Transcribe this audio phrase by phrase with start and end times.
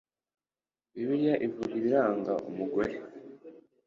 [0.93, 2.93] bibiliya ivuga ibiranga umugore